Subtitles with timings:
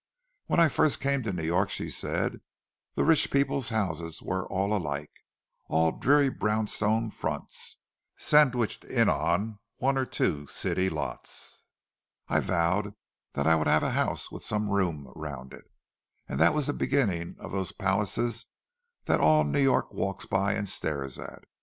[0.47, 2.41] "When I first came to New York," she said,
[2.95, 7.77] "the rich people's houses were all alike—all dreary brownstone fronts,
[8.17, 11.61] sandwiched in on one or two city lots.
[12.27, 12.95] I vowed
[13.33, 16.73] that I would have a house with some room all around it—and that was the
[16.73, 18.47] beginning of those palaces
[19.05, 21.43] that all New York walks by and stares at.